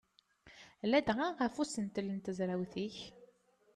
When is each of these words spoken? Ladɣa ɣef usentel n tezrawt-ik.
Ladɣa 0.91 1.27
ɣef 1.39 1.55
usentel 1.61 2.07
n 2.13 2.19
tezrawt-ik. 2.19 2.97